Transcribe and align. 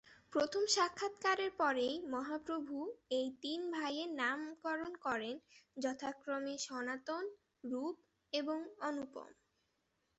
প্রথম 0.33 0.63
সাক্ষাৎকারের 0.67 1.51
পরেই 1.57 1.95
মহাপ্রভু 2.09 2.75
এই 3.11 3.27
তিন 3.41 3.59
ভাইয়ের 3.71 4.09
নামকরণ 4.13 4.91
করেন 5.05 5.35
যথাক্রমে 5.77 6.55
সনাতন, 6.59 7.23
রূপ 7.63 7.95
এবং 8.33 8.59
অনুপম। 8.81 9.29